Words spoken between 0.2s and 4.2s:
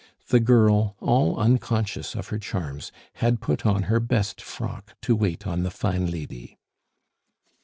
The girl, all unconscious of her charms, had put on her